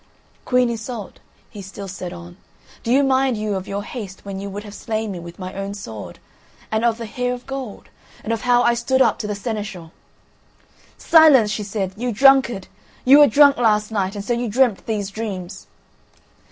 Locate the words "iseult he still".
0.71-1.87